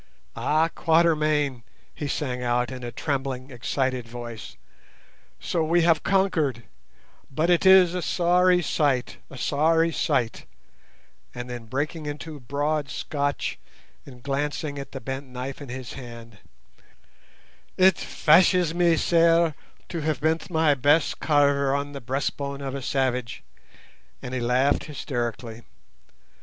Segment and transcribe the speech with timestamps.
[0.35, 1.61] "Ah, Quatermain!"
[1.93, 4.57] he sang out in a trembling, excited voice,
[5.39, 6.63] "so we have conquered;
[7.29, 10.45] but it is a sorry sight, a sorry sight;"
[11.35, 13.59] and then breaking into broad Scotch
[14.03, 16.39] and glancing at the bent knife in his hand,
[17.77, 19.53] "It fashes me sair
[19.89, 23.43] to have bent my best carver on the breastbone of a savage,"
[24.19, 25.61] and he laughed hysterically.